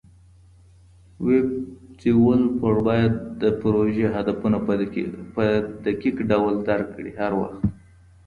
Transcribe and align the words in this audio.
ویب 1.27 1.47
ډیولپر 2.01 2.75
باید 2.87 3.13
د 3.41 3.43
پروژې 3.61 4.05
هدفونه 4.15 4.57
په 5.37 5.43
دقیق 5.85 6.17
ډول 6.31 6.53
درک 6.67 6.87
کړي 6.95 7.11
هر 7.19 7.31
وخت. 7.39 7.61